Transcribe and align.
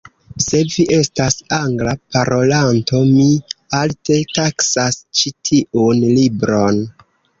Se 0.43 0.59
vi 0.75 0.83
estas 0.95 1.35
Angla 1.57 1.91
parolanto, 2.15 3.01
mi 3.11 3.27
alte 3.81 4.17
taksas 4.39 4.99
ĉi 5.21 5.35
tiun 5.51 6.03
libron. 6.19 6.83